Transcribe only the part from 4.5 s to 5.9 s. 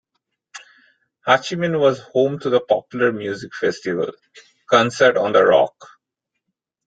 Concert on the Rock.